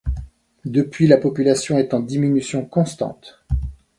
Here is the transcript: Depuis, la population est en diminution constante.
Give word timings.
Depuis, 0.65 1.05
la 1.05 1.17
population 1.17 1.77
est 1.77 1.93
en 1.93 1.99
diminution 1.99 2.65
constante. 2.65 3.45